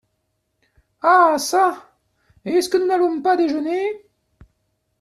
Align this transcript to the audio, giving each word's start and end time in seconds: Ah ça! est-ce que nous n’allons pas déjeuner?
Ah 1.03 1.35
ça! 1.37 1.93
est-ce 2.43 2.69
que 2.69 2.77
nous 2.79 2.87
n’allons 2.87 3.21
pas 3.21 3.37
déjeuner? 3.37 3.87